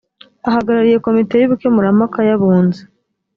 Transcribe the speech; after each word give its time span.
ahagarariye 0.47 0.97
komite 1.05 1.33
y’ubukemurampaka 1.37 2.19
y’abunzi 2.27 2.81